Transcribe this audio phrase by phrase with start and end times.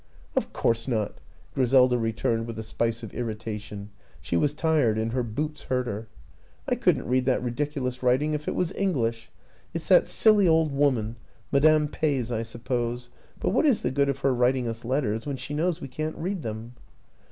[0.35, 1.13] ""Of course not,"
[1.53, 6.07] Griselda returned with a spice of irritation she was tired and her boots hurt her."
[6.67, 9.29] I couldn't read that ridiculous writ ing if it was English.
[9.75, 11.17] It's that silly old woman,
[11.51, 15.37] Madame Peys, I suppose; but what is the good of her writing us letters when
[15.37, 16.73] she knows we can't read them?